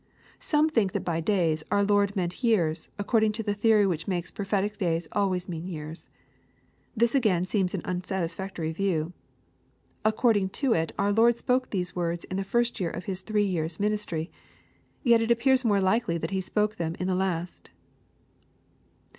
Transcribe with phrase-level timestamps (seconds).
[0.39, 4.31] Some think that by days our Lord meant years, according to the theory which makes
[4.31, 6.09] prophetic days always mean years.
[6.97, 9.13] This again seems an unsatisfactory view.
[10.03, 13.45] According to it our Lord spoke these words in the first year of His three
[13.45, 14.31] years* min istry.
[15.03, 17.69] Yet it appears more Ukely that He spoke them in the last.